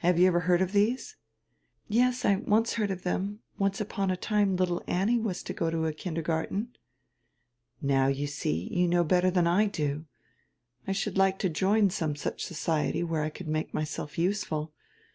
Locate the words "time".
4.18-4.54